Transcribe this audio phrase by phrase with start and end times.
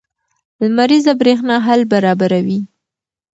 [0.61, 2.59] لمریزه برېښنا حل برابروي.